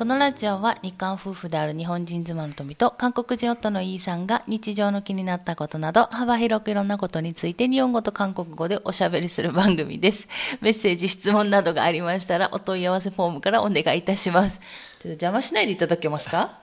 [0.00, 10.28] このラジオは日韓夫婦である日本人妻の富と韓国人夫のイーさんが日常の気になったことなど幅広くいろんなことについて日本語と韓国語でおしゃべりする番組です。
[10.60, 14.58] メッセージ、質問などがありましたらお問い合わせフォームからお願いいたします。
[14.58, 16.58] ちょっと邪魔しないでいただけますか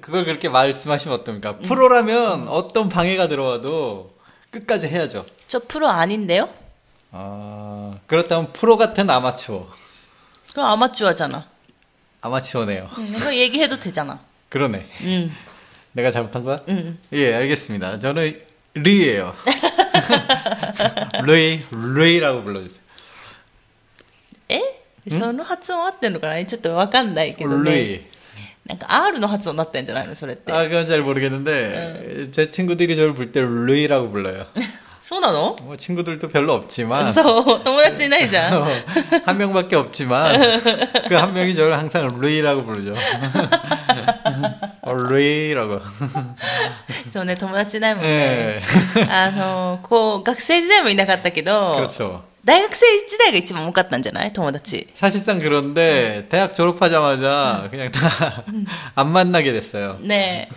[0.00, 1.56] 그걸 그렇게 말씀하시면 어떻습니까?
[1.58, 4.12] 프로라면 어떤 방해가 들어와도
[4.50, 5.24] 끝까지 해야죠.
[5.48, 6.48] 저 프로 아닌데요?
[7.12, 9.66] 아, 그렇다면 프로 같은 아마추어.
[10.52, 11.44] 그럼 아마추어잖아.
[12.20, 12.90] 아마추어네요.
[12.98, 14.18] 응, 이거 얘기해도 되잖아.
[14.48, 14.86] 그러네.
[15.02, 15.32] 응,
[15.92, 16.60] 내가 잘못한 거야?
[16.68, 16.98] 응.
[17.12, 17.98] 예, 알겠습니다.
[18.00, 18.40] 저는
[18.74, 19.34] 르이예요.
[21.24, 22.80] 르이, 르이라고 불러주세요.
[24.48, 24.60] え
[25.08, 27.70] その発音合ってんのかなちょっとわかんないけどね。
[27.70, 28.00] 르이.
[28.66, 30.50] なんか R の発音になってんじゃないのそれって。
[30.52, 34.46] 아, 그건 잘 모르겠는데 제 친구들이 저를 볼 때 르이라고 불러요.
[35.08, 38.64] そうなの 뭐 친구들도 별로 없지만 そう、 友達いないじゃん。
[39.26, 40.40] 한 명밖에 없지만
[41.08, 42.94] 그 한 명이 저를 항상 루이라고 부르죠.
[44.82, 45.80] 어, 루이라고.
[47.12, 48.62] そうね、友達いないもんね。
[48.96, 49.02] 예.
[49.10, 52.22] あの、こう、学生時代もいなかったけど、 그렇죠.
[52.44, 54.88] 大学生時代が一番多かったんじゃない友達。
[54.94, 58.42] 사실상 그런데 대학 졸업하자마자 그냥 다
[58.94, 59.96] 안 만나게 됐어요.
[60.00, 60.54] ねえ。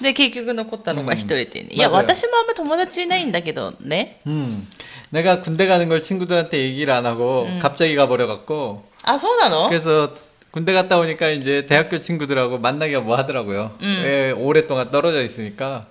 [0.00, 4.20] で、結局残ったのが一人っていうね、うんいや、맞아요 私もあんま友達いないんだけどね。
[4.26, 4.68] 음.
[5.10, 10.10] 내가 군대 가는 걸 친구들한테 얘기를 안 하고 갑자기 가버려 갖고 あ、そうなの 그래서
[10.50, 13.72] 군대 갔다 오니까 이제 대학교 친구들하고 만나기가 뭐 하더라고요.
[13.82, 14.02] 음.
[14.04, 15.86] 예, 오랫동안 떨어져 있으니까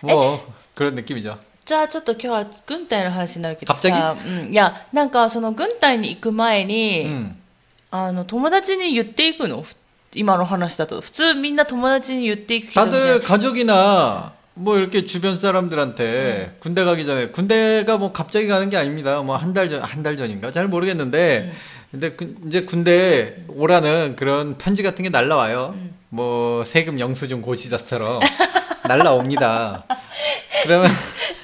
[0.00, 0.40] 뭐
[0.74, 1.38] 그런 느낌이죠.
[1.64, 7.36] じゃあちょっと今日は軍隊の話になるけど갑자기 さ、うん、いや、なんかその軍隊に行く前に、 음.
[7.90, 9.74] あの、友達に言っていくのふ
[10.14, 11.00] 今の話だと。
[11.00, 19.22] 普通みんな友達に言っていくけど、 다들 가족이나 뭐 이렇게 주변 사람들한테 군대 가기 전에 군대가 뭐 갑자기 가는 게 아닙니다.
[19.22, 21.52] 뭐 한 달 전 한 달 전인가 잘 모르겠는데
[21.90, 25.74] 근데 그- 이제 군대 오라는 그런 편지 같은 게 날라와요.
[26.10, 28.20] 뭐 세금 영수증 고시자처럼
[28.84, 29.84] 날라옵니다.
[30.64, 30.90] 그러면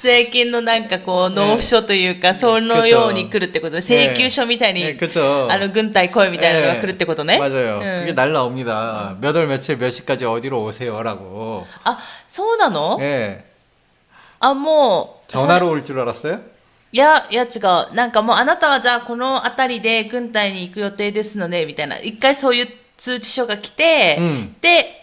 [0.03, 5.47] 税金のなんかこう、納付書というか、そのように来るってことで、請求書みたいに、 네, 그렇죠.
[5.51, 7.37] あの、軍隊来いみたいなのが来るってことね。
[7.39, 7.79] 맞아요.
[7.79, 9.17] うん 그게 날라옵니다.
[9.21, 11.65] 몇 월 며칠 몇 시까지 어디로 오세요라고.
[11.83, 13.43] あ、そうなの、 예.
[14.39, 16.39] あ、もう、 전화로 올 줄 알았어요?
[16.91, 17.59] いや、いや違
[17.91, 17.93] う。
[17.93, 21.99] なんかもうあなたはじゃあこの辺りで軍隊に行く予定ですので、みたいな。
[21.99, 25.02] 一回そういう通知書が来て、うんで、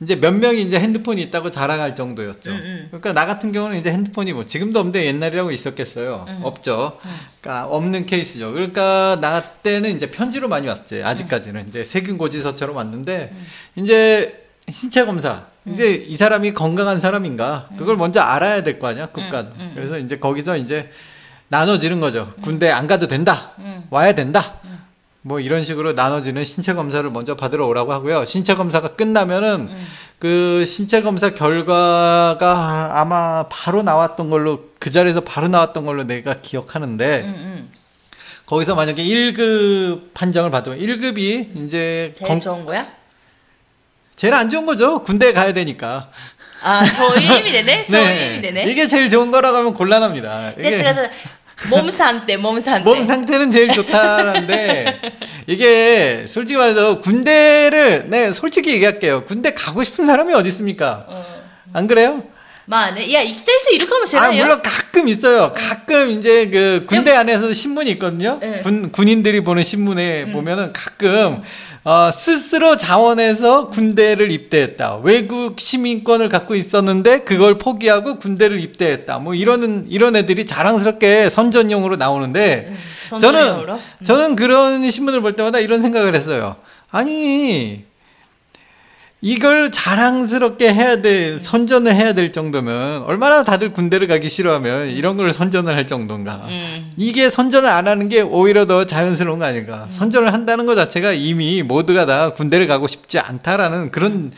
[0.00, 2.50] 이제 몇 명이 이제 핸드폰이 있다고 자랑할 정도였죠.
[2.88, 6.26] 그러니까 나 같은 경우는 이제 핸드폰이 뭐 지금도 없는데 옛날이라고 있었겠어요.
[6.42, 6.98] 없죠.
[7.40, 8.52] 그러니까 없는 케이스죠.
[8.52, 11.02] 그러니까 나 때는 이제 편지로 많이 왔지.
[11.02, 13.32] 아직까지는 이제 세금 고지서처럼 왔는데
[13.76, 15.44] 이제 신체 검사.
[15.66, 19.50] 이제 이 사람이 건강한 사람인가 그걸 먼저 알아야 될 거 아니야 국가는.
[19.74, 20.90] 그래서 이제 거기서 이제
[21.48, 22.32] 나눠지는 거죠.
[22.42, 23.52] 군대 안 가도 된다.
[23.90, 24.56] 와야 된다.
[25.26, 28.26] 뭐 이런 식으로 나눠지는 신체 검사를 먼저 받으러 오라고 하고요.
[28.26, 29.86] 신체 검사가 끝나면은 음.
[30.18, 37.20] 그 신체 검사 결과가 아마 바로 나왔던 걸로 그 자리에서 바로 나왔던 걸로 내가 기억하는데
[37.22, 37.70] 음, 음.
[38.44, 42.38] 거기서 만약에 1급 판정을 받으면 1급이 이제 제일 검...
[42.38, 42.86] 좋은 거야?
[44.16, 45.02] 제일 안 좋은 거죠.
[45.04, 46.10] 군대 가야 되니까.
[46.62, 47.84] 아, 소임이 되네?
[47.84, 48.40] 소임이 네.
[48.42, 48.70] 되네?
[48.70, 50.52] 이게 제일 좋은 거라고 하면 곤란합니다.
[50.58, 50.76] 이게...
[50.76, 51.08] 제가 저
[51.70, 52.84] 몸 상태, 몸 상태.
[52.84, 55.00] 몸 상태는 제일 좋다는데
[55.46, 59.24] 이게 솔직히 말해서 군대를 네 솔직히 얘기할게요.
[59.24, 61.04] 군대 가고 싶은 사람이 어디 있습니까?
[61.08, 61.24] 어.
[61.72, 62.22] 안 그래요?
[62.66, 64.28] 많은 야 이기타에서 이럴 거면 제가요.
[64.30, 65.52] 아 물론 가끔 있어요.
[65.54, 68.38] 가끔 이제 그 군대 안에서 신문이 있거든요.
[68.40, 68.60] 네.
[68.62, 70.32] 군 군인들이 보는 신문에 음.
[70.32, 71.42] 보면은 가끔 음.
[71.84, 75.00] 어, 스스로 자원해서 군대를 입대했다.
[75.02, 79.18] 외국 시민권을 갖고 있었는데 그걸 포기하고 군대를 입대했다.
[79.18, 82.74] 뭐 이런 이런 애들이 자랑스럽게 선전용으로 나오는데
[83.10, 83.78] 저는 선전용으로?
[84.02, 86.56] 저는 그런 신문을 볼 때마다 이런 생각을 했어요.
[86.90, 87.84] 아니
[89.24, 95.32] 이걸 자랑스럽게 해야 돼 선전을 해야 될 정도면 얼마나 다들 군대를 가기 싫어하면 이런 걸
[95.32, 96.42] 선전을 할 정도인가.
[96.46, 96.92] うん。
[96.98, 99.86] 이게 선전을 안 하는 게 오히려 더 자연스러운 거 아닐까.
[99.88, 104.30] 선전을 한다는 것 자체가 이미 모두가 다 군대를 가고 싶지 않다라는 그런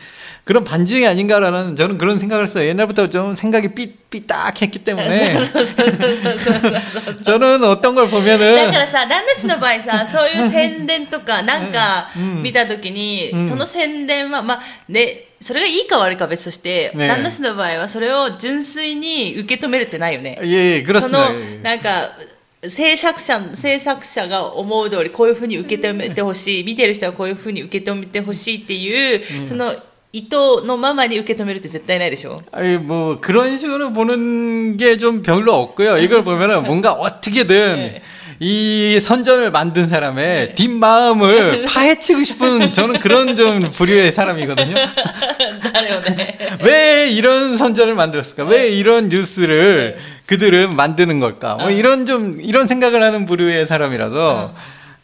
[0.46, 2.66] 그런 반증이 아닌가라는 저는 그런 생각을 했어요.
[2.68, 7.22] 옛날부터 좀 생각이 삐, 삐딱했기 때문에 そうそうそうそうそう。
[7.22, 12.10] 저는 어떤 걸 だ 보면은 からさ、ラメスの場合さ、そういう宣伝とか、なんか、
[12.42, 20.38] 見たときに、その宣伝は、まあ、ね、 それがいいか悪いかは別として、ね旦那氏の場合はそれを純粋に受け止めるってないよね。
[20.42, 21.08] 예, そ 그렇습니다.
[21.08, 22.12] の、なんか、
[22.64, 29.74] 制作者、制作者が思う通りこういうふうに受け止めてほしい、見てる人はこういうふうに受け止めてほしいっていう、その
[30.16, 30.36] 意図
[30.66, 35.98] のままに受け止めるって絶対ないでしょ 아니 뭐 그런 식으로 보는 게 좀 별로 없고요.
[35.98, 38.00] 이걸 보면은 뭔가 어떻게든
[38.40, 44.74] 이 선전을 만든 사람의 뒷마음을 파헤치고 싶은 저는 그런 좀 부류의 사람이거든요.
[44.74, 46.36] だよね。
[46.62, 48.44] 왜 이런 선전을 만들었을까?
[48.44, 49.96] 왜 이런 뉴스를
[50.26, 51.54] 그들은 만드는 걸까?
[51.56, 54.52] 뭐 이런 좀 이런 생각을 하는 부류의 사람이라서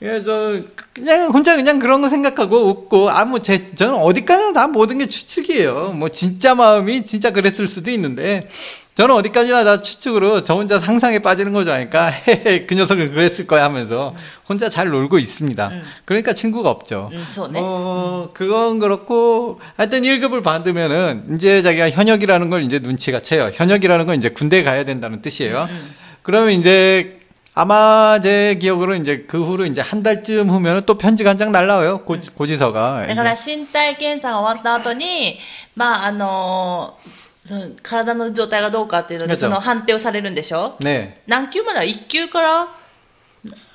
[0.03, 0.59] 예, 저
[0.91, 5.94] 그냥 혼자 그냥 그런 거 생각하고 웃고 아무 제 저는 어디까지나 다 모든 게 추측이에요.
[5.95, 8.50] 뭐 진짜 마음이 진짜 그랬을 수도 있는데
[8.95, 11.71] 저는 어디까지나 다 추측으로 저 혼자 상상에 빠지는 거죠.
[11.71, 12.11] 그러니까
[12.67, 14.13] 그 녀석은 그랬을 거야 하면서
[14.47, 15.69] 혼자 잘 놀고 있습니다.
[15.69, 15.81] 음.
[16.03, 17.09] 그러니까 친구가 없죠.
[17.13, 18.33] 음, 어, 음.
[18.33, 23.51] 그건 그렇고 하여튼 1급을 받으면은 이제 자기가 현역이라는 걸 이제 눈치가 채요.
[23.53, 25.67] 현역이라는 건 이제 군대 가야 된다는 뜻이에요.
[25.69, 25.95] 음, 음.
[26.21, 27.22] 그러면 이제
[27.54, 32.04] 아마 제 기억으로 이제 그 후로 이제 한 달쯤 후면은 또 편지가 한 장 날라와요.
[32.04, 33.06] 고, 고지서가.
[33.08, 33.56] だから 이제.
[33.56, 35.38] 身体検査が終わった後に、
[35.75, 36.96] まああの
[37.44, 41.14] その体の状態がどうかっていうので、 그렇죠 その判定をされるんでしょ 네.
[41.26, 42.69] 何級までは1級から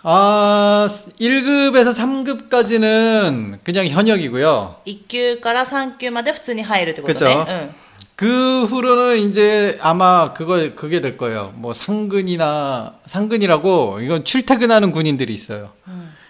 [0.05, 0.87] 아,
[1.19, 4.75] 1급에서 3급까지는 그냥 현역이고요.
[4.85, 7.19] 1級から3級まで普通に入るってことね。
[7.19, 7.69] 그쵸
[8.17, 11.51] 그 후로는 이제 아마 그거 그게 될 거예요.
[11.55, 15.71] 뭐 상근이나 상근이라고 이건 출퇴근하는 군인들이 있어요.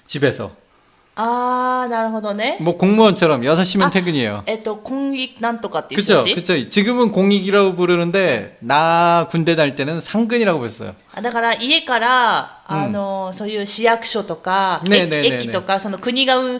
[0.07, 0.63] 집에서 うん。
[1.15, 2.57] あー、なるほどね。
[2.59, 4.43] 뭐 공무원처럼 6시면 아, 퇴근이에요.
[4.47, 6.69] えっと、今撃なんとかっていう人 그쵸, たち 그쵸.
[6.69, 10.95] 지금은 공익이라고 부르는데 나 군대 다닐 때는 상근이라고 불렀어요.
[11.13, 16.59] あだから家から、あのそういう市役所とか、ねえねえねえねえ駅とか、その国がう、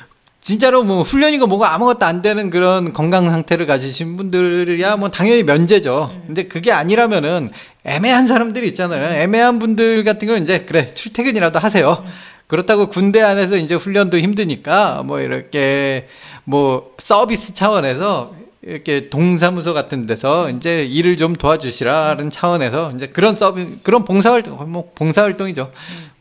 [0.41, 6.11] 진짜로 뭐 훈련이고 뭐가 아무것도 안 되는 그런 건강 상태를 가지신 분들이야 뭐 당연히 면제죠.
[6.25, 7.51] 근데 그게 아니라면은
[7.83, 9.21] 애매한 사람들이 있잖아요.
[9.21, 12.03] 애매한 분들 같은 경우는 이제 그래 출퇴근이라도 하세요.
[12.47, 16.07] 그렇다고 군대 안에서 이제 훈련도 힘드니까 뭐 이렇게
[16.43, 18.33] 뭐 서비스 차원에서
[18.63, 24.91] 이렇게 동사무소 같은 데서 이제 일을 좀 도와주시라는 차원에서 이제 그런 서비 그런 봉사활동 뭐
[24.95, 25.71] 봉사활동이죠.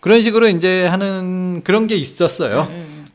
[0.01, 2.69] 그런 식으로 이제 하는 그런 게 있었어요.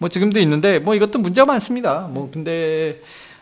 [0.06, 2.08] 뭐 지금도 있는데 뭐 이것도 문제가 많습니다.
[2.12, 3.02] 뭐 근데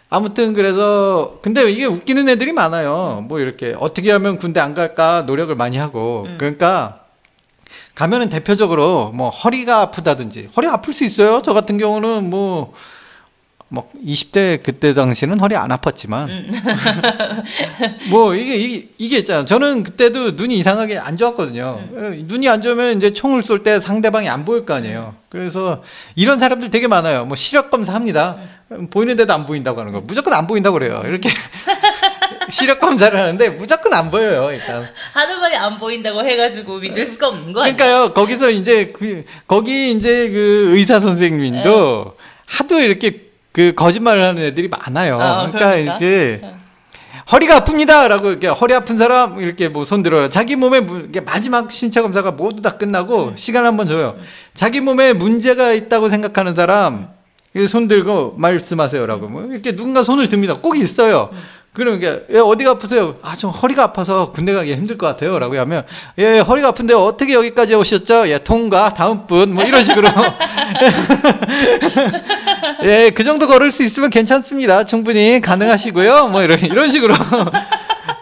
[0.10, 3.26] 아무튼 그래서 근데 이게 웃기는 애들이 많아요.
[3.28, 7.02] 뭐 이렇게 어떻게 하면 군대 안 갈까 노력을 많이 하고 그러니까
[7.96, 11.42] 가면은 대표적으로 뭐 허리가 아프다든지 허리 아플 수 있어요.
[11.44, 12.74] 저 같은 경우는 뭐
[13.74, 16.30] 뭐 20대 그때 당시는 허리 안 아팠지만
[18.12, 19.46] 뭐 이게, 이게 이게 있잖아요.
[19.46, 21.64] 저는 그때도 눈이 이상하게 안 좋았거든요.
[21.92, 25.16] 어, 눈이 안 좋으면 이제 총을 쏠 때 상대방이 안 보일 거 아니에요.
[25.30, 25.84] 그래서
[26.16, 27.26] 이런 사람들 되게 많아요.
[27.26, 28.38] 뭐 시력 검사합니다.
[28.92, 30.02] 보이는데도 안 보인다고 하는 거.
[30.02, 31.02] 무조건 안 보인다고 그래요.
[31.08, 31.30] 이렇게
[32.52, 34.52] 시력 검사를 하는데 무조건 안 보여요.
[34.52, 34.88] 일단.
[35.14, 37.62] 하는 말이 안 보인다고 해가지고 믿을 수가 없는 거?
[37.62, 38.14] 그러니까요.
[38.14, 42.16] 거기서 이제 그, 거기 이제 그 의사 선생님도
[42.46, 45.16] 하도 이렇게 그 거짓말을 하는 애들이 많아요.
[45.16, 45.20] 어,
[45.52, 45.96] 그러니까, 그러니까.
[45.96, 46.42] 이제
[47.32, 50.28] 허리가 아픕니다라고 이렇게 허리 아픈 사람 이렇게 뭐 손 들어요.
[50.28, 54.16] 자기 몸에 무- 마지막 신체 검사가 모두 다 끝나고 시간 한번 줘요.
[54.54, 57.08] 자기 몸에 문제가 있다고 생각하는 사람
[57.56, 60.56] 이손 들고 말씀하세요라고 뭐 이렇게 누군가 손을 듭니다.
[60.60, 61.30] 꼭 있어요.
[61.74, 63.16] 그럼 이게 예, 어디가 아프세요?
[63.24, 65.84] 아, 저 허리가 아파서 군대 가기 힘들 것 같아요 라고 하면
[66.20, 68.30] 예, 허리가 아픈데 어떻게 여기까지 오셨죠?
[68.30, 70.08] 예, 통과 다음 분 뭐 이런 식으로
[72.84, 74.84] 예, 그 정도 걸을 수 있으면 괜찮습니다.
[74.84, 76.28] 충분히 가능하시고요.
[76.28, 77.16] 뭐 이런 이런 식으로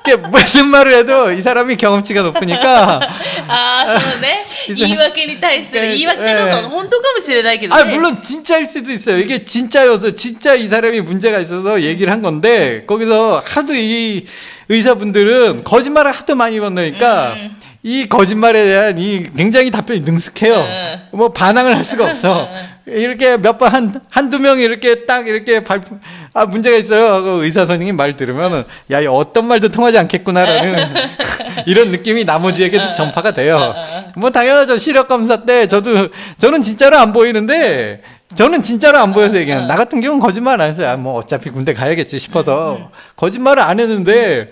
[0.05, 3.01] 이게 무슨 말을 해도 이 사람이 경험치가 높으니까
[3.49, 4.45] ああ、そうね。
[4.69, 7.95] いざ言い訳に対するえ言い訳かどうかえが本当かもしれないけど 아 ね。
[7.97, 9.19] 물론 진짜일 수도 있어요.
[9.19, 14.27] 이게 진짜여서 진짜 이 사람이 문제가 있어서 얘기를 한 건데 거기서 하도 이
[14.69, 17.35] 의사분들은 거짓말을 하도 많이 건너니까
[17.83, 20.55] 이 거짓말에 대한 이 굉장히 답변이 능숙해요.
[20.57, 21.01] 음.
[21.13, 22.49] 뭐 반항을 할 수가 없어.
[22.87, 25.97] 이렇게 몇 번 한 한두 명이 이렇게 딱 이렇게 발표
[26.34, 30.94] 아 문제가 있어요 하고 의사 선생님 말 들으면은 야이 어떤 말도 통하지 않겠구나라는
[31.68, 33.76] 이런 느낌이 나머지에게도 전파가 돼요.
[34.16, 36.08] 뭐 당연하죠 시력 검사 때 저도
[36.38, 38.02] 저는 진짜로 안 보이는데
[38.36, 40.90] 저는 진짜로 안 보여서 얘기하는 나 같은 경우는 거짓말 안 했어요.
[40.90, 44.50] 아, 뭐 어차피 군대 가야겠지 싶어서 거짓말을 안 했는데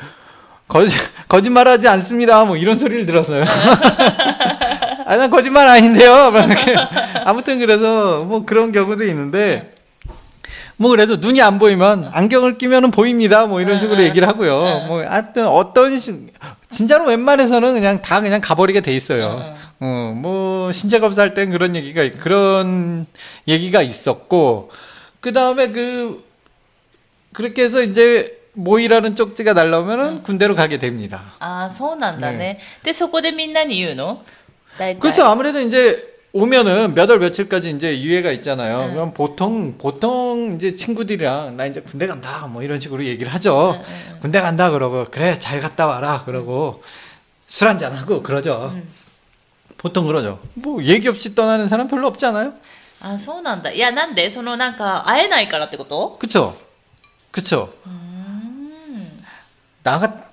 [0.67, 2.43] 거짓 거짓말하지 않습니다.
[2.43, 3.45] 뭐 이런 소리를 들었어요.
[5.05, 6.29] 아, 난 거짓말 아닌데요.
[6.29, 6.75] 막 이렇게.
[7.23, 9.78] 아무튼 그래서 뭐 그런 경우도 있는데
[10.78, 13.46] 뭐 그래도 눈이 안 보이면 안경을 끼면은 보입니다.
[13.46, 14.84] 뭐 이런 식으로 얘기를 하고요.
[14.86, 16.32] 뭐 하여튼 어떤 식
[16.70, 19.54] 진짜로 웬만해서는 그냥 다 그냥 가버리게 돼 있어요.
[19.80, 23.06] 어, 뭐 신체 검사할 땐 그런 얘기가 그런
[23.46, 24.72] 얘기가 있었고
[25.20, 26.22] 그 다음에 그
[27.32, 31.20] 그렇게 해서 이제 모이라는 쪽지가 날라오면은 군대로 가게 됩니다.
[31.40, 32.60] ああ、そうなんだね。
[32.84, 34.22] で、そこでみんなに言うの
[34.78, 35.00] 大体。
[35.00, 35.24] 그렇죠.
[35.24, 36.00] 아무래도 이제
[36.32, 38.86] 오면은 몇 월 며칠까지 이제 유예가 있잖아요.
[38.88, 38.94] 응.
[38.94, 43.80] 그럼 보통 보통 이제 친구들이랑 나 이제 군대 간다 뭐 이런 식으로 얘기를 하죠.
[44.20, 46.82] 군대 간다 그러고 그래 잘 갔다 와라 그러고
[47.46, 48.74] 술 한잔 하고 그러죠.
[49.78, 50.40] 보통 그러죠.
[50.54, 52.52] 뭐 얘기 없이 떠나는 사람 별로 없지 않아요?
[53.00, 53.70] ああ、そうなんだ。
[53.70, 56.56] いや、なんでそのなんか、会えないからってこと 그쵸?
[57.32, 57.68] 그쵸?
[57.86, 59.10] うーん。
[59.82, 60.24] 나가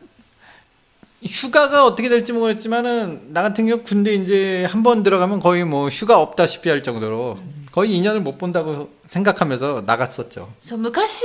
[1.26, 6.20] 휴가가 어떻게 될지 모르겠지만은 나 같은 경우 군대 이제 한 번 들어가면 거의 뭐 휴가
[6.20, 7.38] 없다시피 할 정도로
[7.72, 10.50] 거의 2년을 못 본다고 생각하면서 나갔었죠.
[10.62, 11.24] そう、昔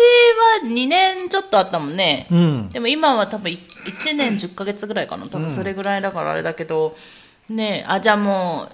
[0.62, 2.26] は2年ちょっとあったもんね。
[2.30, 2.68] 음.
[2.72, 6.94] でも今は多分1年10ヶ月ぐらいかな多分それぐらいだからあれだけど、
[7.48, 8.72] ねあじゃあもう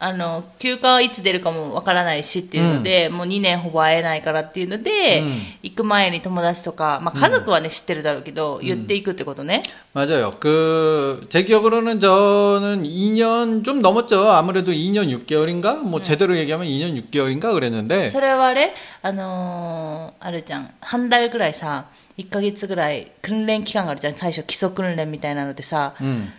[0.00, 9.62] あの休暇はいつ出るかもわからないしっていうので、もう2年ほぼ会えないからっていうので、うん行く前に友達とか、まあ、家族はね、知ってるだろうけど言っていくってことね、
[9.94, 10.32] 맞아요.
[10.38, 14.30] 그 제 기억으로는 저는 2년 좀 넘었죠.
[14.30, 15.76] 아무래도 2년 6개월인가?
[15.78, 21.86] 뭐 제대로 얘기하면 2년 6개월인가 그랬는데 それはあれあのーあるじゃん半달ぐらいさ
[22.18, 26.30] 1ヶ月ぐらい訓練期間があるじゃん最初基礎訓練みたいなのでさ 음.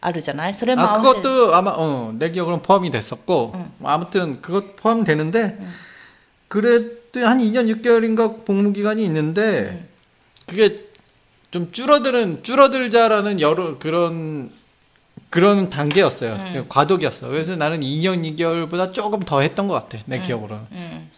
[0.00, 5.58] あるじゃないそれも 아 合わせ 그것도 아마 어, 내 기억으로는 포함이 됐었고 뭐 아무튼 그것 포함되는데
[6.48, 9.86] 그래도 한 2년 6개월인가 복무 기간이 있는데
[10.46, 10.78] 그게
[11.50, 14.50] 좀 줄어드는 줄어들자라는 여러 그런
[15.30, 16.66] 그런 단계였어요.
[16.68, 17.28] 과도기였어.
[17.28, 19.98] 그래서 나는 2년 2개월보다 조금 더 했던 것 같아.
[20.06, 20.64] 내 기억으로는.
[20.70, 21.08] うん、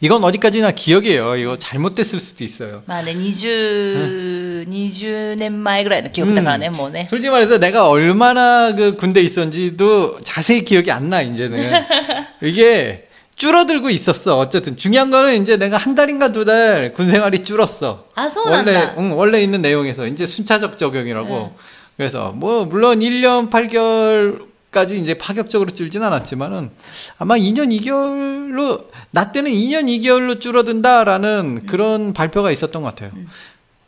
[0.00, 1.36] 이건 어디까지나 기억이에요.
[1.36, 2.82] 이거 잘못됐을 수도 있어요.
[2.86, 11.82] まあね20、 20年前ぐらいの記憶だからね、もうね 솔직히 말해서 내가 얼마나 그 군대 있었는지도 자세히 기억이 안 나, 이제는.
[12.42, 14.38] 이게 줄어들고 있었어.
[14.38, 18.04] 어쨌든 중요한 거는 이제 내가 한 달인가 두 달 군 생활이 줄었어.
[18.14, 21.52] あそうなん 원래 だ 응, 원래 있는 내용에서 이제 순차적 적용이라고.
[21.96, 26.70] 그래서 뭐 물론 1년 8개월까지 이제 파격적으로 줄진 않았지만은
[27.18, 33.10] 아마 2년 2개월로 나 때는 2년 2개월로 줄어든다라는 그런 발표가 있었던 것 같아요.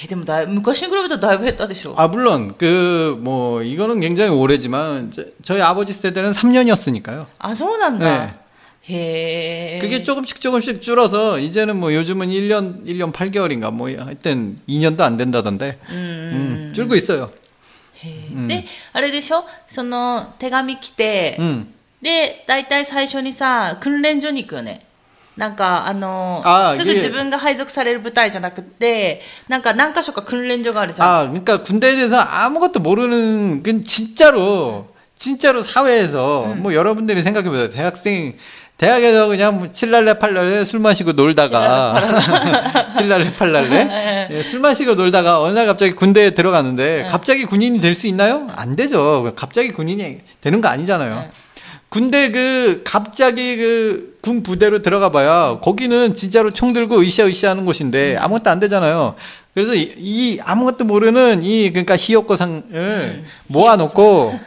[0.00, 7.26] えでもだい昔に比べたらだいぶ減ったでしょ 아 물론 그 뭐 이거는 굉장히 오래지만 저- 저희 아버지 세대는 3년이었으니까요.
[7.38, 8.34] あそうなんだ、 네.
[8.90, 15.16] へえ 그게 조금씩 조금씩 줄어서 이제는 뭐 요즘은 1년 1년 8개월인가 뭐 하여튼 2년도 안
[15.16, 17.30] 된다던데 うん、 음, 줄고 있어요.
[18.04, 21.66] へえであれでしょその手紙来て、 음.
[22.00, 24.86] で大体最初にさ訓練所に行くよね
[25.36, 37.70] なんかあのあーすぐ自分が配属される部隊じゃなくてなんか何箇所か訓練所があるじゃん 아 그러니까 군대에 대해서 아무것도 모르는 그 진짜로 진짜로 사회에서 뭐 여러분들이 생각해 보세요.
[37.70, 38.34] 대학생
[38.78, 45.52] 대학에서 그냥 뭐 칠랄레 팔랄레 술 마시고 놀다가 칠랄레 팔랄레 예, 술 마시고 놀다가 어느
[45.58, 48.48] 날 갑자기 군대에 들어갔는데 갑자기 군인이 될 수 있나요?
[48.54, 49.32] 안 되죠.
[49.36, 51.24] 갑자기 군인이 되는 거 아니잖아요.
[51.93, 58.13] 군대 그 갑자기 그 군 부대로 들어가 봐야 거기는 진짜로 총 들고 으쌰으쌰 하는 곳인데
[58.13, 58.21] 음.
[58.21, 59.15] 아무것도 안 되잖아요.
[59.53, 64.39] 그래서 이, 이 아무것도 모르는 이 그러니까 히오코상을 음, 모아놓고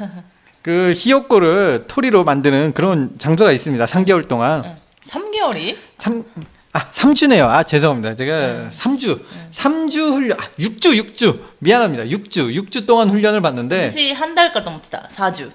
[0.63, 3.85] 그 히오코를 토리로 만드는 그런 장소가 있습니다.
[3.85, 4.65] 3개월 동안.
[4.65, 5.77] 음, 3개월이?
[5.99, 6.25] 3,
[6.73, 7.47] 아, 3주네요.
[7.47, 8.17] 아, 죄송합니다.
[8.17, 8.71] 제가 음.
[8.73, 9.11] 3주.
[9.11, 9.49] 음.
[9.53, 11.39] 3주 훈련, 아, 6주, 6주.
[11.59, 12.05] 미안합니다.
[12.05, 12.55] 6주.
[12.55, 13.83] 6주 동안 훈련을 받는데.
[13.83, 15.07] 혹시 한 달까지 넘었다.
[15.13, 15.51] 4주.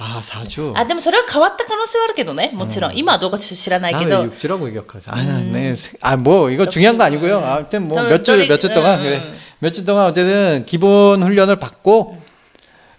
[0.00, 0.72] 아, 4주.
[0.76, 5.10] あでもそれは変わった可能性はあるけどねもちろん、今はどうか知らないけ 아, ど 왜 6주라고 기억하죠?
[5.10, 5.74] 아, 네.
[6.02, 7.38] 아, 뭐, 이거 중요한 거 아니고요.
[7.38, 7.44] 음.
[7.44, 9.16] 아무튼 뭐, 또, 몇 주, 또리- 몇 주 동안, 음, 그래.
[9.18, 9.34] 음.
[9.60, 12.20] 몇 주 동안 어쨌든 기본 훈련을 받고,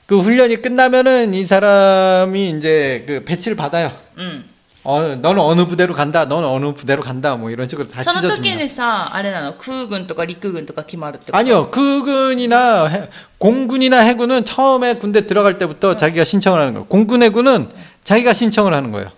[0.08, 3.92] 그 훈련이 끝나면은 이 사람이 이제 그 배치를 받아요.
[4.18, 4.51] うん
[4.84, 8.64] 어, 너는 어느 부대로 간다, 너는 어느 부대로 간다, 뭐 이런 식으로 다 その時 찢어줍니다.
[8.64, 16.86] にさあれなの空軍とか陸軍とか決まるってこと 아니요,空軍이나 해- 공군이나 해군은 처음에 군대 들어갈 때부터 자기가 신청을 하는 거예요.
[16.86, 17.68] 공군 해군은
[18.06, 19.12] 자기가 신청을 하는 거예요.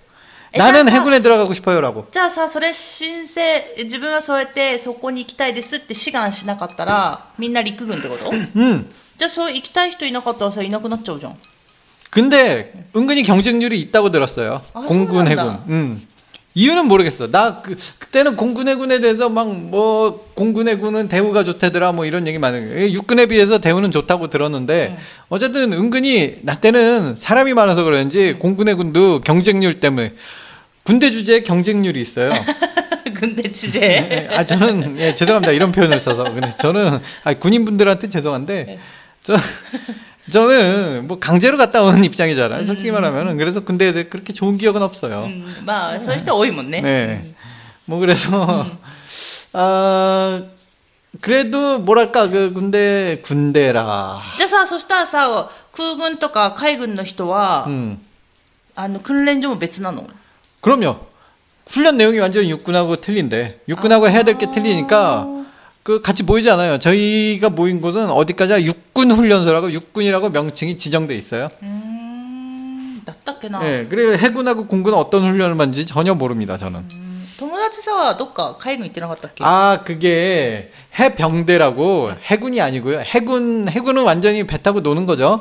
[0.54, 2.08] 에, 나는 자, 해군에 들어가고 싶어요라고.
[2.12, 8.90] じゃあさそれ申請自分はそうやってそこに行きたいですって志願しなかったらみんな陸軍ってこと 음.
[9.20, 11.38] じゃあそう行きたい人いなかったらさいなくなっちゃうじゃん
[12.15, 14.63] 근데 은근히 경쟁률이 있다고 들었어요.
[14.73, 15.59] 아, 공군 해군.
[15.69, 16.03] 음.
[16.55, 17.29] 이유는 모르겠어.
[17.33, 22.39] 나 그, 그때는 공군 해군에 대해서 막 뭐 공군 해군은 대우가 좋대더라 뭐 이런 얘기
[22.39, 22.93] 많은.
[22.93, 24.97] 육군에 비해서 대우는 좋다고 들었는데
[25.29, 30.13] 어쨌든 은근히 나 때는 사람이 많아서 그런지 공군 해군도 경쟁률 때문에
[30.85, 32.31] 군대 주제에 경쟁률이 있어요.
[33.19, 38.79] 軍대 주제 예, 아 저는 예, 죄송합니다 이런 표현을 써서 근데 저는 아, 군인분들한테 죄송한데
[39.25, 39.37] 저
[40.32, 45.26] 저는 뭐 강제로 갔다 오는 입장이잖아요 솔직히 말하면은 그래서 군대에 대해 그렇게 좋은 기억은 없어요
[45.26, 47.22] うんまあそういう人多いもんね 네
[47.88, 48.66] 뭐 그래서
[49.54, 50.44] 아
[51.22, 58.00] 그래도 뭐랄까 그 군대 군대라 じゃあさそしたらさ空軍とか海軍の人は、 음
[58.76, 60.08] あの訓練所も別なの
[60.62, 60.98] 그럼요
[61.68, 65.26] 훈련 내용이 완전히 육군하고 틀린데 육군하고 해야 될 게 틀리니까
[65.85, 66.79] 그 같이 모이지 않아요.
[66.79, 71.49] 저희가 모인 곳은 어디까지나 육군 훈련소라고 육군이라고 명칭이 지정돼 있어요.
[71.63, 73.61] 음, 납답해나.
[73.69, 76.57] 예, 그리고 해군하고 공군은 어떤 훈련을 받는지 전혀 모릅니다.
[76.57, 76.83] 저는.
[77.39, 79.45] 동호나치사와 똑같 해군 있지나 같다게.
[79.45, 83.01] 아, 그게 해병대라고 해군이 아니고요.
[83.01, 85.39] 해군 해군은 완전히 배 타고 노는 거죠.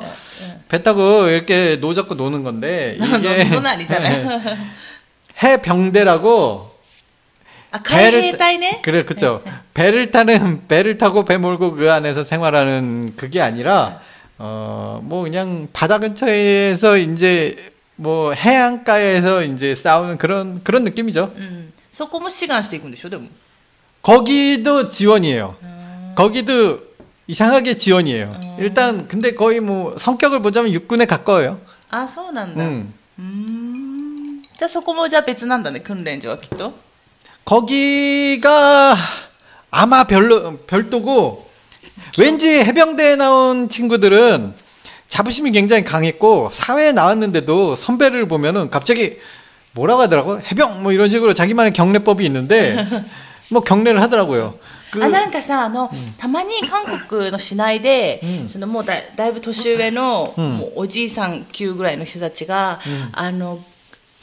[0.68, 4.28] 배 타고 이렇게 노 잡고 노는 건데 이게 아니잖아요.
[4.44, 4.56] 네.
[5.42, 6.73] 해병대라고
[7.73, 14.01] あ海兵隊ね 그래 그죠 배를 타는 배를 타고 배 몰고 그 안에서 생활하는 그게 아니라
[14.39, 23.27] 어 뭐 그냥 바다 근처에서 이제 뭐 해안가에서 이제 싸우는 그런 그런 느낌이죠 うんそこも志願していくんでしょでも
[24.01, 25.55] 거기도 지원이에요
[26.15, 26.79] 거기도
[27.27, 31.59] 이상하게 지원이에요 일단 근데 거의 뭐 성격을 보자면 육군에 가까워요
[31.91, 36.73] あそうなんだう 음 ーんじゃあそこもじゃあ別なんだね訓練所はきっと
[37.45, 38.95] 거기가
[39.71, 41.47] 아마 별로 별도고
[42.17, 44.53] 왠지 해병대에 나온 친구들은
[45.07, 49.17] 자부심이 굉장히 강했고 사회에 나왔는데도 선배를 보면은 갑자기
[49.73, 52.85] 뭐라고 하더라고 해병 뭐 이런 식으로 자기만의 경례법이 있는데
[53.49, 54.53] 뭐 경례를 하더라고요.
[54.91, 62.79] 그 あなんかさあの、たまに韓国の市内で、うんそのもうだだいぶ年上の、うんもうおじいさん級ぐらいの人たちが、
[63.11, 63.59] あの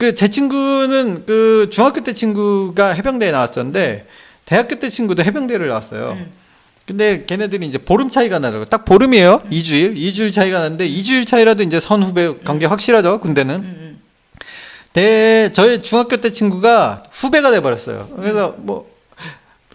[0.00, 4.06] 그 제 친구는 그 중학교 때 친구가 해병대에 나왔었는데
[4.46, 6.16] 대학교 때 친구도 해병대를 나왔어요.
[6.86, 8.64] 근데 걔네들이 이제 보름 차이가 나더라고.
[8.64, 9.42] 딱 보름이에요.
[9.50, 9.96] 2주일.
[9.96, 13.20] 2주일 차이가 나는데 2주일 차이라도 이제 선후배 관계 확실하죠.
[13.20, 13.54] 군대는.
[13.56, 14.00] 음,
[14.94, 18.08] 대 저희 중학교 때 친구가 후배가 돼 버렸어요.
[18.16, 18.88] 그래서 뭐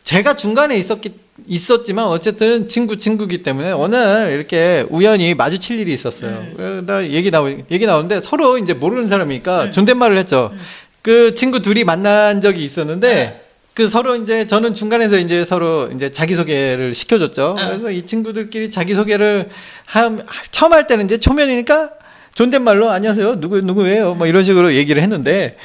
[0.04, 1.14] 제가 중간에 있었기
[1.48, 6.46] 있었지만 어쨌든 친구 친구기 때문에 어느 날 이렇게 우연히 마주칠 일이 있었어요.
[6.56, 10.54] 그러다 얘기 나오 얘기 나오는데 서로 이제 모르는 사람이니까 존댓말을 했죠.
[11.02, 13.42] 그 친구 둘이 만난 적이 있었는데
[13.74, 17.56] 그 서로 이제 저는 중간에서 이제 서로 이제 자기소개를 시켜줬죠.
[17.58, 19.50] 그래서 이 친구들끼리 자기소개를
[19.84, 21.90] 함, 처음 할 때는 이제 초면이니까
[22.34, 23.42] 존댓말로 안녕하세요.
[23.42, 24.16] 누구 누구예요?
[24.16, 25.58] 뭐 이런 식으로 얘기를 했는데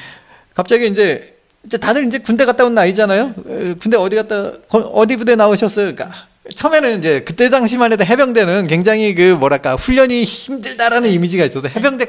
[0.55, 1.30] 갑자기 이제
[1.65, 3.35] 이제 다들 이제 군대 갔다 온 나이잖아요.
[3.81, 5.95] 군대 어디 갔다 어디 부대 나오셨어요?
[5.95, 6.11] 그니까
[6.55, 12.07] 처음에는 이제 그때 당시만 해도 해병대는 굉장히 그 뭐랄까 훈련이 힘들다라는 이미지가 있어서 해병대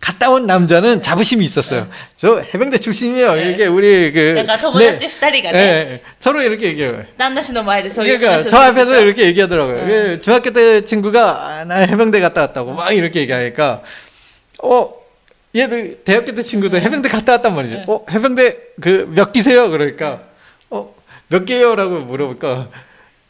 [0.00, 1.86] 갔다 온 남자는 자부심이 있었어요.
[2.16, 3.34] 저 해병대 출신이에요.
[3.34, 3.50] 네.
[3.50, 4.34] 이게 우리 그
[4.78, 4.96] 네.
[5.52, 5.84] 네, 네.
[5.84, 6.00] 네.
[6.18, 7.02] 서로 이렇게 얘기해요.
[8.18, 9.76] 그러니까 저 앞에서 이렇게 얘기하더라고요.
[9.76, 10.20] 응.
[10.22, 13.82] 중학교 때 친구가 아, 나 해병대 갔다 왔다고 막 이렇게 얘기하니까
[14.62, 14.99] 어
[15.55, 17.83] 얘도 대학교 때 친구도 해병대 갔다 왔단 말이죠.
[17.87, 19.69] 어 해병대 그 몇 기세요?
[19.69, 20.19] 그러니까
[20.69, 20.89] 어
[21.29, 22.67] 몇 개요라고 물어보니까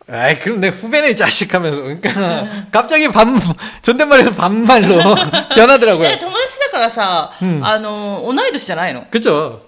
[0.08, 3.40] 아이 그럼 내 후배네 이 자식 하면서 그러니까 갑자기 반
[3.82, 5.16] 존댓말에서 반말로
[5.56, 6.08] 변하더라고요.
[6.08, 9.62] え友達だからさ、あの同い年じゃないの 그죠.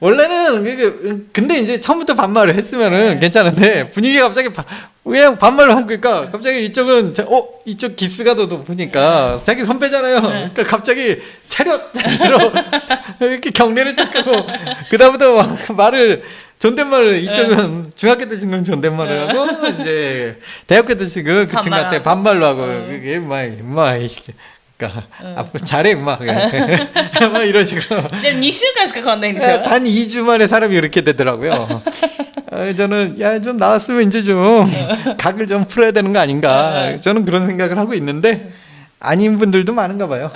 [0.00, 4.64] 원래는 그 근데 이제 처음부터 반말을 했으면은 괜찮은데 분위기가 갑자기 바-
[5.02, 10.20] 그냥 반말을 하니까 갑자기 이쪽은 자- 어 이쪽 기수가 더 높으니까 자기 선배잖아요.
[10.20, 11.16] 그러니까 갑자기
[11.52, 11.80] 차렷!
[13.20, 14.46] 이렇게 경례를 딱 하고,
[14.90, 16.22] 그다음부터 막 말을,
[16.58, 22.62] 존댓말을, 이쪽은 중학교 때 지금 존댓말을 하고, 이제, 대학교 때 지금 그 친구한테 반말로 하고,
[22.86, 23.98] 그게 막, 막,
[24.76, 25.02] 그러니까
[25.36, 28.02] 앞으로 잘해 막, 막 이런 식으로.
[28.02, 29.62] 2週間しか変わんないんですよ。
[29.64, 31.82] 단 2주 만에 사람이 이렇게 되더라고요.
[32.52, 34.70] 아, 저는 야 좀 나왔으면 이제 좀
[35.18, 36.96] 각을 좀 풀어야 되는 거 아닌가.
[37.00, 38.52] 저는 그런 생각을 하고 있는데
[39.02, 40.30] 아닌 분들도 많은가 봐요.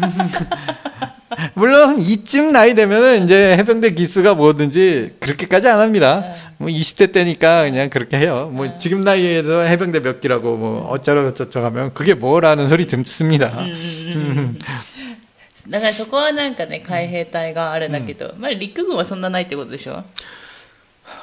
[1.53, 6.33] 물론 이쯤 나이 되면은 이제 해병대 기수가 뭐든지 그렇게까지 안 합니다.
[6.57, 8.49] 뭐 20대 때니까 그냥 그렇게 해요.
[8.53, 13.51] 뭐 지금 나이에서 해병대 몇 기라고 뭐 어쩌고 저쩌고 하면 그게 뭐라는 소리 듣습니다.
[15.67, 20.03] だからそこはなんかね、海兵隊があれだけど、まあ陸軍はそんなないってことでしょ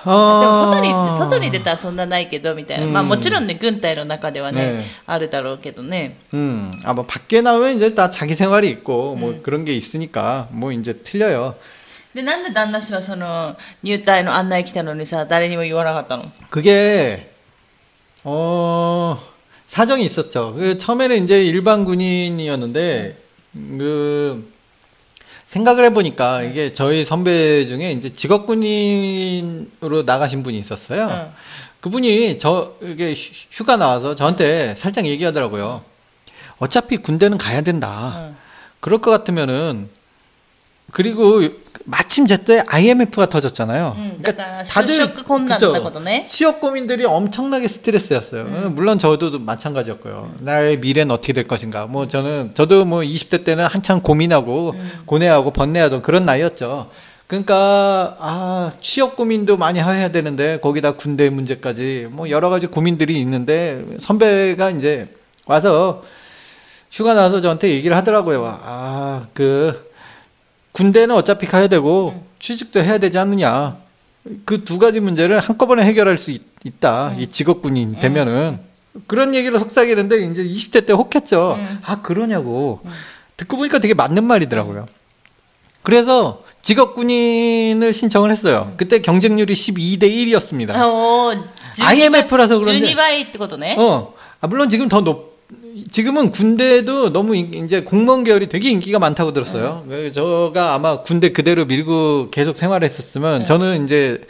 [0.07, 2.87] でも外に、外に出たらそんなないけど、みたいな。
[2.87, 6.17] まあもちろんね、軍隊の中ではね、 네 あるだろうけどね。
[6.35, 10.73] 음, 아, 뭐, 밖에 나오면 이제 다 자기 생활이 있고, 뭐, 그런 게 있으니까, 뭐,
[10.73, 11.55] 이제 틀려요.
[12.15, 17.29] で、なんで旦那氏はその、入隊の案内来たのにさ、誰にも言わなかったの 그게,
[18.25, 19.19] 어,
[19.69, 20.55] 사정이 있었죠.
[20.55, 23.17] 그 처음에는 이제 일반 군인이었는데,
[23.79, 24.53] 그,
[25.58, 31.08] 생각을 해보니까 이게 저희 선배 중에 이제 직업군인으로 나가신 분이 있었어요.
[31.10, 31.32] 응.
[31.82, 35.82] 그분이 저, 이게 휴- 휴가 나와서 저한테 살짝 얘기하더라고요.
[36.60, 38.14] 어차피 군대는 가야 된다.
[38.18, 38.36] うん。
[38.80, 39.90] 그럴 것 같으면은
[40.92, 41.42] 그리고
[41.90, 43.94] 마침 제때 IMF가 터졌잖아요.
[43.96, 45.14] 음, 그러니까 다들
[45.46, 45.72] 그렇죠.
[46.28, 48.42] 취업 고민들이 엄청나게 스트레스였어요.
[48.42, 48.54] 음.
[48.54, 50.34] 음 물론 저도 마찬가지였고요.
[50.42, 51.86] 나의 미래는 어떻게 될 것인가.
[51.86, 56.92] 뭐 저는 저도 뭐 20대 때는 한창 고민하고 고뇌하고 번뇌하던 그런 나이였죠.
[57.26, 63.86] 그러니까 아 취업 고민도 많이 해야 되는데 거기다 군대 문제까지 뭐 여러 가지 고민들이 있는데
[63.98, 65.08] 선배가 이제
[65.46, 66.04] 와서
[66.92, 68.60] 휴가 나서 저한테 얘기를 하더라고요.
[68.62, 69.87] 아그
[70.78, 72.24] 군대는 어차피 가야 되고 네.
[72.40, 73.78] 취직도 해야 되지 않느냐.
[74.46, 76.42] 그 두 가지 문제를 한꺼번에 해결할 수 있,
[76.80, 77.26] 다이 네.
[77.26, 78.00] 직업군인 네.
[78.00, 78.60] 되면은
[79.08, 81.58] 그런 얘기를 속삭이는데 이제 20대 때 혹했죠.
[81.84, 82.82] 아 그러냐고
[83.38, 84.86] 듣고 보니까 되게 맞는 말이더라고요.
[85.82, 88.74] 그래서 직업군인을 신청을 했어요.
[88.78, 90.76] 그때 경쟁률이 12대 1이었습니다.
[90.76, 91.32] 어,
[91.74, 92.82] 주니, IMF라서 그런지.
[92.82, 93.78] 주니바이 뜨거도네.
[93.80, 95.27] 어, 아, 물론 지금 더 높.
[95.92, 99.84] 지금은 군대도 너무 이제 공무원 계열이 되게 인기가 많다고 들었어요.
[99.88, 100.04] 네.
[100.04, 103.46] 그 저가 아마 군대 그대로 밀고 계속 생활했었으면 네.
[103.46, 104.22] 저는 이제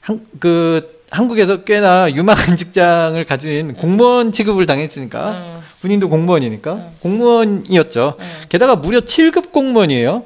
[0.00, 5.60] 한, 그 한국에서 꽤나 유망한 직장을 가진 공무원 취급을 당했으니까 음.
[5.80, 6.96] 군인도 공무원이니까 음.
[7.00, 8.14] 공무원이었죠.
[8.18, 8.42] 음.
[8.48, 10.24] 게다가 무려 7급 공무원이에요.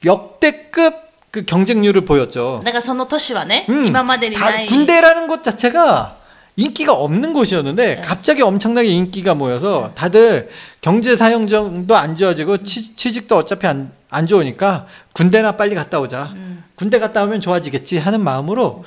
[0.05, 0.95] 역대급
[1.31, 2.63] 그 경쟁률을 보였죠.
[2.65, 4.67] だからその年はね、 음, 今までに 다 ない。
[4.69, 6.17] 군대라는 곳 자체가
[6.60, 10.50] 인기가 없는 곳이었는데 갑자기 엄청나게 인기가 모여서 다들
[10.82, 16.34] 경제 사정도 안 좋아지고 취, 취직도 어차피 안, 안 좋으니까 군대나 빨리 갔다 오자.
[16.76, 18.84] 군대 갔다 오면 좋아지겠지 하는 마음으로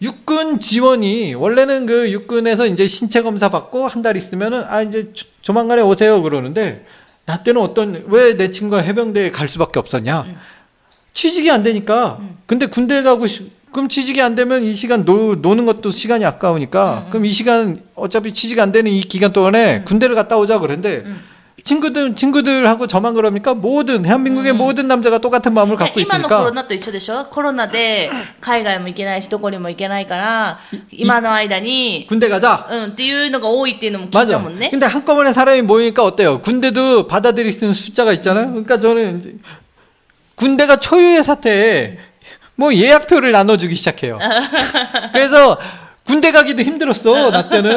[0.00, 5.26] 육군 지원이 원래는 그 육군에서 이제 신체 검사 받고 한 달 있으면은 아 이제 조,
[5.42, 6.84] 조만간에 오세요 그러는데
[7.26, 10.24] 나 때는 어떤 왜 내 친구가 해병대에 갈 수밖에 없었냐?
[11.12, 12.18] 취직이 안 되니까.
[12.46, 17.07] 근데 군대 가고 싶, 그럼 취직이 안 되면 이 시간 노, 노는 것도 시간이 아까우니까
[17.09, 21.03] 그럼 이 시간 어차피 취직 안 되는 이 기간 동안에 군대를 갔다 오자 그랬는데
[21.63, 23.53] 친구들 친구들하고 저만 그럽니까?
[23.53, 30.59] 모든 대한민국의 모든 남자가 똑같은 마음을 ね 갖고 今のコロ 있으니까 ナと一緒でしょコロナで海外も行けないし、どこにも行けないから、
[30.91, 32.65] 今の間に、 군대 가자.
[32.71, 34.39] うん、っていうのが多いっていうのも聞いた 맞아.
[34.39, 34.69] もんね。
[34.71, 36.39] 근데 한꺼번에 사람이 모이니까 어때요?
[36.41, 38.47] 군대도 받아들일 수 있는 숫자가 있잖아요.
[38.51, 39.35] 그러니까 저는 이제
[40.35, 41.97] 군대가 초유의 사태에
[42.62, 44.20] 뭐 예약표를 나눠주기 시작해요.
[45.12, 45.58] 그래서
[46.06, 47.70] 군대 가기도 힘들었어 나 때는.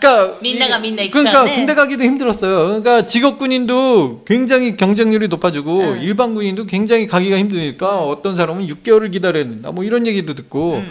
[0.00, 1.54] 그러니까 민나가 이- 민나 그러니까 있다네.
[1.54, 2.66] 군대 가기도 힘들었어요.
[2.68, 9.44] 그러니까 직업 군인도 굉장히 경쟁률이 높아지고 일반 군인도 굉장히 가기가 힘드니까 어떤 사람은 6개월을 기다려야
[9.44, 9.70] 된다.
[9.70, 10.82] 뭐 이런 얘기도 듣고.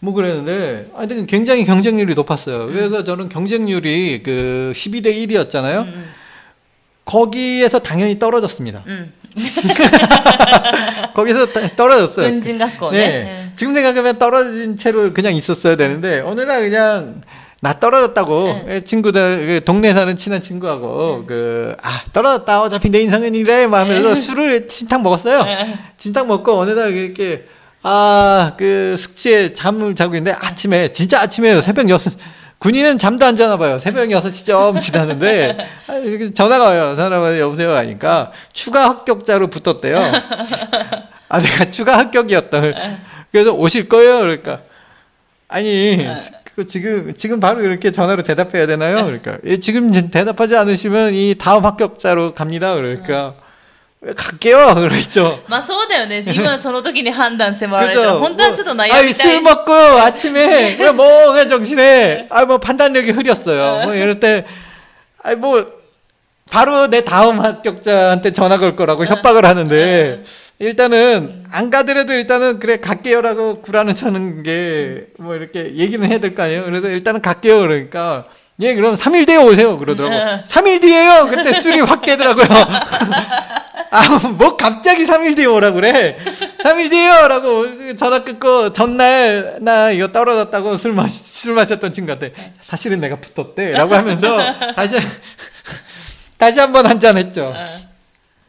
[0.00, 2.66] 뭐 그랬는데 하여튼 굉장히 경쟁률이 높았어요.
[2.66, 5.84] 그래서 저는 경쟁률이 그 12대 1이었잖아요.
[5.86, 6.10] 음.
[7.06, 8.84] 거기에서 당연히 떨어졌습니다.
[11.14, 12.26] 거기서 떨어졌어요.
[12.26, 12.90] 은진 갖고.
[12.90, 12.98] 네.
[13.24, 13.50] 네.
[13.56, 17.22] 지금 생각하면 떨어진 채로 그냥 있었어야 되는데 어느 날 그냥
[17.60, 18.64] 나 떨어졌다고 네.
[18.66, 21.26] 그 친구들 그 동네 사는 친한 친구하고 네.
[21.26, 24.14] 그아 떨어졌다 어차피 내 인생은 이래 하면서 네.
[24.14, 25.44] 술을 진탕 먹었어요.
[25.44, 25.78] 네.
[25.96, 27.46] 진탕 먹고 어느 날 이렇게
[27.82, 32.14] 아 그 숙취에 잠을 자고 있는데 아침에 진짜 아침에 새벽 여섯
[32.64, 33.78] 군인은 잠도 안 자나 봐요.
[33.78, 35.92] 새벽 여섯 시좀 지났는데 아,
[36.34, 36.96] 전화가 와요.
[36.96, 39.98] 전화가 여보세요 하니까 추가 합격자로 붙었대요.
[41.28, 42.62] 아 내가 추가 합격이었다.
[43.30, 44.20] 그래서 오실 거예요.
[44.20, 44.60] 그러니까.
[45.46, 46.08] 아니
[46.56, 49.04] 그 지금 지금 바로 이렇게 전화로 대답해야 되나요?
[49.04, 49.36] 그러니까.
[49.44, 52.74] 예, 지금 대답하지 않으시면 이 다음 합격자로 갑니다.
[52.76, 53.34] 그러니까
[54.15, 56.23] 갈게요 그랬죠 まあそうだよね。
[56.33, 58.19] 今その時に判断迫られたら、 그죠?
[58.19, 59.41] 本当はちょっと悩 아니, みた 술 い。
[59.41, 63.85] 먹고 아침에 그냥 멍한 정신에 아 뭐 판단력이 흐렸어요.
[63.85, 64.45] 뭐 이럴 때
[65.21, 65.65] 아니 뭐
[66.49, 70.23] 바로 내 다음 합격자한테 전화 걸 거라고 협박을 하는데
[70.59, 76.43] 일단은 안 가더라도 일단은 그래 갈게요라고 구라는 쳐는 게 뭐 이렇게 얘기는 해야 될 거
[76.43, 76.63] 아니에요.
[76.63, 78.23] 그래서 일단은 갈게요 그러니까
[78.61, 80.43] 예 그럼 3일 뒤에 오세요 그러더라고.
[80.47, 81.27] 3일 뒤에요.
[81.29, 82.45] 그때 술이 확 깨더라고요.
[83.90, 86.18] 아, 뭐 갑자기 3일 뒤에 오라 그래.
[86.62, 87.28] 3일 뒤에요!
[87.28, 93.72] 라고 전화 끊고 전날 나 이거 떨어졌다고 술 마시, 술 마셨던 친구한테 사실은 내가 붙었대.
[93.72, 94.36] 라고 하면서
[94.74, 94.96] 다시,
[96.38, 97.54] 다시 한번 한잔 했죠.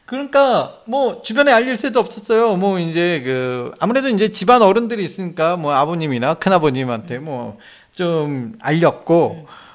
[0.05, 2.55] 그러니까 뭐 주변에 알릴 새도 없었어요.
[2.55, 7.57] 뭐 이제 그 아무래도 이제 집안 어른들이 있으니까 뭐 아버님이나 큰아버님한테 뭐
[7.95, 9.47] 좀 알렸고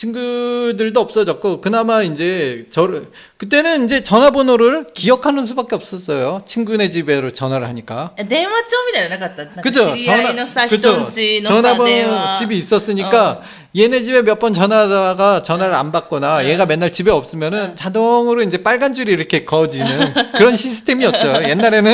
[0.00, 3.06] 친구들도 없어졌고 그나마 이제 저를
[3.38, 6.42] 그때는 이제 전화번호를 기억하는 수밖에 없었어요.
[6.46, 8.10] 친구네 집에로 전화를 하니까.
[8.28, 9.94] 電話帳みたいなのなかったなんか 그죠?
[9.94, 11.08] 知り合いのさ、人 그죠?
[11.08, 12.38] んちのさ、電 전화번호 話。
[12.40, 13.42] 집이 있었으니까
[13.74, 18.92] 얘네 집에 몇 번 전화하다가 전화를 안 받거나 얘가 맨날 집에 없으면은 자동으로 이제 빨간
[18.94, 21.48] 줄이 이렇게 그어지는 그런 시스템이었죠.
[21.48, 21.92] 옛날에는.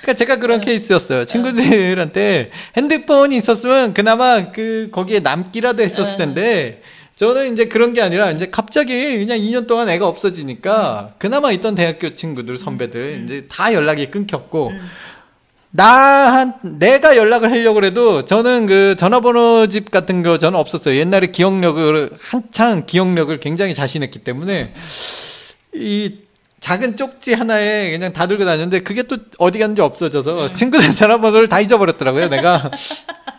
[0.00, 1.26] 그러니까 제가 그런 케이스였어요.
[1.26, 6.80] 친구들한테 핸드폰이 있었으면 그나마 그 거기에 남기라도 했었을 텐데
[7.15, 12.13] 저는 이제 그런 게 아니라 이제 갑자기 그냥 2년 동안 애가 없어지니까 그나마 있던 대학교
[12.13, 14.71] 친구들 선배들 이제 다 연락이 끊겼고
[15.71, 20.97] 나한 내가 연락을 하려고 해도 저는 그 전화번호 집 같은 거 저는 없었어요.
[20.97, 24.73] 옛날에 기억력을 한창 기억력을 굉장히 자신했기 때문에
[25.73, 26.15] 이
[26.61, 31.59] 작은 쪽지 하나에 그냥 다 들고 다녔는데 그게 또 어디 갔는지 없어져서 친구들 전화번호를 다
[31.59, 32.29] 잊어버렸더라고요.
[32.29, 32.71] 내가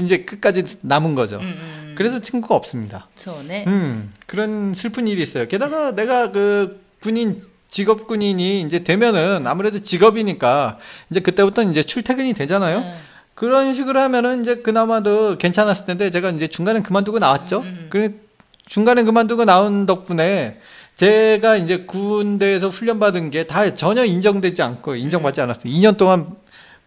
[0.00, 1.36] 이제 끝까지 남은 거죠.
[1.36, 1.42] 음.
[1.42, 1.46] 음,
[1.88, 1.94] 음.
[1.96, 3.06] 그래서 친구가 없습니다.
[3.16, 3.46] 손에.
[3.46, 3.64] 네.
[3.66, 5.46] 음, 그런 슬픈 일이 있어요.
[5.46, 10.78] 게다가 내가 그 군인 직업 군인이 이제 되면은 아무래도 직업이니까
[11.10, 12.78] 이제 그때부터 이제 출퇴근이 되잖아요.
[12.78, 12.94] 음.
[13.34, 17.60] 그런 식으로 하면은 이제 그나마도 괜찮았을 텐데 제가 이제 중간에 그만두고 나왔죠.
[17.60, 17.86] 음.
[17.88, 18.20] 그
[18.66, 20.58] 중간에 그만두고 나온 덕분에
[20.96, 25.72] 제가 이제 군대에서 훈련받은 게 다 전혀 인정되지 않고 인정받지 않았어요.
[25.72, 26.26] 2년 동안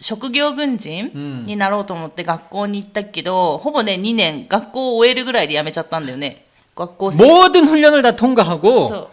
[0.00, 6.44] 職業軍人うんになろうと思って学校に行ったけど、ほぼね2年学校を終えるぐらいで辞めちゃったんだよね
[6.76, 9.08] 学校生 모든 훈련을 다 통과하고 そう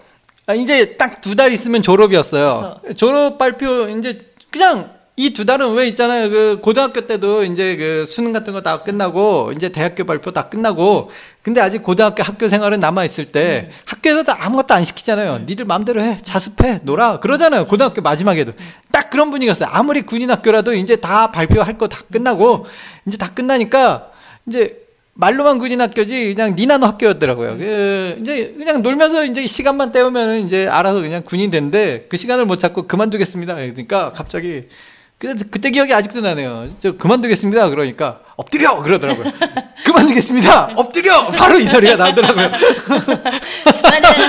[0.45, 2.81] 아, 이제 딱 두 달 있으면 졸업이었어요.
[2.97, 4.19] 졸업 발표 이제
[4.51, 6.30] 그냥 이 두 달은 왜 있잖아요.
[6.30, 11.10] 그 고등학교 때도 이제 그 수능 같은 거 다 끝나고 이제 대학교 발표 다 끝나고
[11.42, 13.74] 근데 아직 고등학교 학교 생활은 남아 있을 때 음.
[13.84, 15.34] 학교에서 도 아무것도 안 시키잖아요.
[15.40, 15.46] 음.
[15.46, 17.66] 니들 마음대로 해, 자습해, 놀아 그러잖아요.
[17.66, 18.52] 고등학교 마지막에도
[18.92, 19.68] 딱 그런 분위기였어요.
[19.72, 22.66] 아무리 군인 학교라도 이제 다 발표할 거 다 끝나고
[23.06, 24.10] 이제 다 끝나니까
[24.46, 24.76] 이제
[25.14, 27.58] 말로만 군인 학교지 그냥 니나노 학교였더라고요.
[27.58, 32.58] 그 이제 그냥 놀면서 이제 시간만 때우면 이제 알아서 그냥 군인 된데 그 시간을 못
[32.58, 33.56] 찾고 그만두겠습니다.
[33.56, 34.62] 그러니까 갑자기
[35.18, 36.68] 그때, 기억이 아직도 나네요.
[36.80, 37.70] 저 그만두겠습니다.
[37.70, 39.31] 그러니까 엎드려 그러더라고요.
[39.85, 40.73] 그만두겠습니다.
[40.75, 42.51] 엎드려 바로 이 소리가 나더라고요.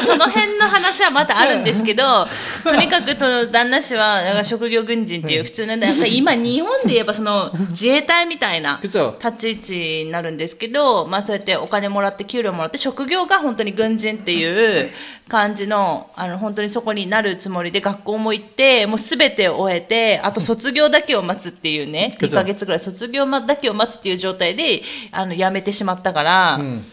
[0.05, 2.27] その辺の話はまたあるんですけど、
[2.63, 8.91] とにかくと旦那氏はなんか職業軍人っていう普通のなんか今日本で言えばその自衛隊みたいな立
[9.39, 14.91] ち位置になるんですけど、まあそうやってお金もらって給料もらって職業が本当に軍人っていう
[15.29, 26.57] 感じのあの本当にそこになるつもりで学校も行ってもうすべて終えてあと卒業だけを待つっていうね2か月ぐらい卒業だけを待つ っていう状態であの辞めてしまったから。
[26.57, 26.85] うん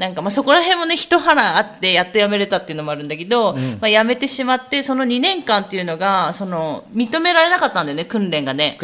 [0.00, 8.78] なんかまあそこら辺もね一花あってやっと辞めれたっていうのもあるんだけど、うん、まあ、辞めてしまってその2年間っていうのがその認められなかったんだよね訓練がね。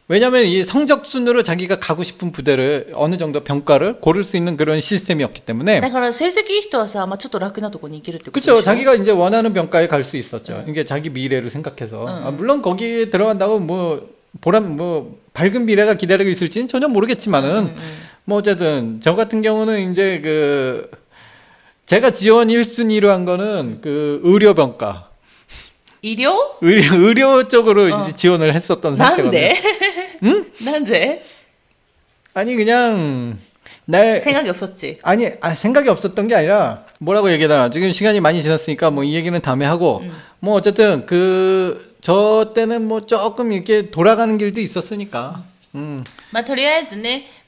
[0.09, 4.79] 왜냐하면 이 성적 순으로 자기가 가고 싶은 부대를 어느 정도 평가를 고를 수 있는 그런
[4.79, 5.81] 시스템이었기 때문에.
[5.81, 8.53] だから成績いい人はさ、まあちょっと楽なとこに行けるってことでしょ。
[8.53, 8.63] 그렇죠.
[8.63, 10.63] 자기가 이제 원하는 병가에 갈 수 있었죠.
[10.67, 12.07] 이게 자기 미래를 생각해서.
[12.07, 13.99] 아, 물론 거기에 들어간다고 뭐
[14.39, 17.75] 보람 뭐 밝은 미래가 기다리고 있을지는 전혀 모르겠지만은
[18.23, 20.89] 뭐 어쨌든 저 같은 경우는 이제 그
[21.85, 25.09] 제가 지원 1순위로 한 거는 그 의료 병가.
[26.03, 26.55] 의료?
[26.61, 28.03] 의료, 의료 쪽으로 어.
[28.03, 29.53] 이제 지원을 했었던 상태거든요.
[30.23, 30.45] 응?
[30.63, 31.23] 난데?
[32.33, 33.37] 아니 그냥
[33.85, 34.99] 날 생각이 없었지.
[35.03, 39.39] 아니 아, 생각이 없었던 게 아니라 뭐라고 얘기하나 지금 시간이 많이 지났으니까 뭐 이 얘기는
[39.41, 40.15] 다음에 하고 음.
[40.39, 45.43] 뭐 어쨌든 그 저 때는 뭐 조금 이렇게 돌아가는 길도 있었으니까.
[45.75, 46.03] 음.
[46.31, 47.25] まあとりあえずね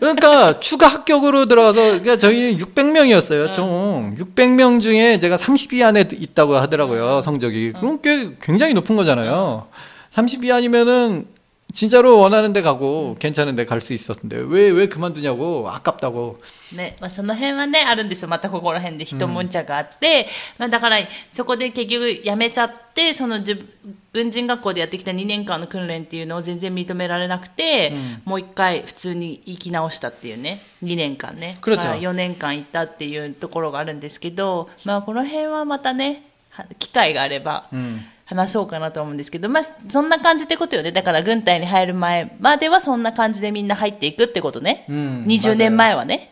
[0.00, 3.52] 그러니까 추가 합격으로 들어와서 그러니까 저희 600명이었어요.
[3.54, 7.20] 총 600명 중에 제가 30위 안에 있다고 하더라고요.
[7.22, 7.72] 성적이.
[7.72, 9.66] 그럼 꽤 굉장히 높은 거잖아요.
[10.14, 11.26] 30위 아니면은
[11.73, 16.39] 진짜로 원하는 데 가고 괜찮은 데 갈 수 있었는데 왜 왜 그만두냐고 아깝다고
[16.73, 20.25] ねまあ、その辺はねあるんですよまたここら辺で一悶着があって、うん、
[20.59, 20.97] まあ、だから
[21.29, 23.39] そこで結局辞めちゃってその
[24.11, 36.23] 軍人学校でやってきた2年間の訓練っていうのを全然認められなくて、うん、もう一回普通に生き直したっていうね2年間ね、まあ、4年間行ったっていうところがあるんですけど、まあ、この辺はまたね
[36.79, 40.91] 機会があれば、うん 話そうかなと思うんですけど、まあ、そんな感じってことよね。
[40.91, 44.83] だから軍隊に入る前まではそんな感じでみんな入っていくってことね。
[44.89, 46.29] うん、20年前はね。